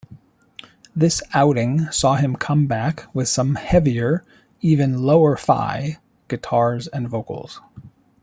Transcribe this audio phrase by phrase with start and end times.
[0.95, 4.25] This outing saw him come back with some heavier,
[4.59, 7.61] even lower-fi guitars and vocals.